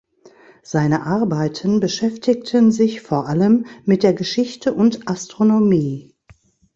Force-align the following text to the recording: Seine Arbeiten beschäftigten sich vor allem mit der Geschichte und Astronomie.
Seine 0.63 1.05
Arbeiten 1.05 1.79
beschäftigten 1.79 2.71
sich 2.71 3.01
vor 3.01 3.27
allem 3.27 3.67
mit 3.85 4.01
der 4.01 4.13
Geschichte 4.15 4.73
und 4.73 5.07
Astronomie. 5.07 6.15